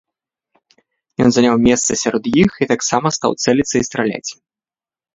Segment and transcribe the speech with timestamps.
[1.25, 4.29] Ён заняў месца сярод іх і таксама стаў цэліцца і страляць.